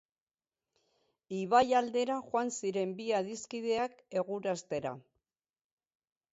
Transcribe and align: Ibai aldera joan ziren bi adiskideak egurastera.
Ibai 1.39 1.61
aldera 1.81 2.17
joan 2.31 2.51
ziren 2.57 2.97
bi 3.03 3.07
adiskideak 3.21 4.03
egurastera. 4.25 4.99